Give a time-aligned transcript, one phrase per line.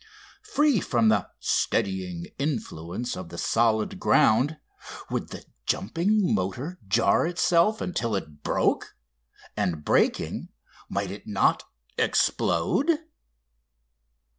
[0.55, 4.57] Free from the steadying influence of the solid ground,
[5.11, 8.95] would the jumping motor jar itself until it broke?
[9.55, 10.49] And, breaking,
[10.89, 11.65] might it not
[11.99, 12.89] explode?